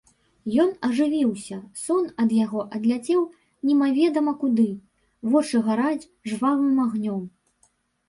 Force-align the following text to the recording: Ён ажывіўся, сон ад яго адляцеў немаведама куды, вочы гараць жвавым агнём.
Ён 0.61 0.69
ажывіўся, 0.87 1.57
сон 1.81 2.07
ад 2.23 2.33
яго 2.39 2.65
адляцеў 2.79 3.21
немаведама 3.71 4.35
куды, 4.43 4.69
вочы 5.37 5.57
гараць 5.71 6.09
жвавым 6.35 6.85
агнём. 6.91 7.21